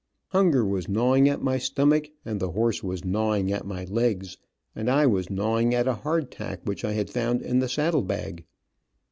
[0.29, 4.35] Hunger was gnawing at my stomach, and the horse was gnawing at my legs,
[4.75, 8.01] and I was gnawing at a hard tack which I had found in the saddle
[8.01, 8.43] bag.